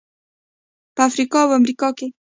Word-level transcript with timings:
په 0.95 1.01
افریقا 1.09 1.39
او 1.45 1.51
امریکا 1.59 1.89
کې. 1.97 2.07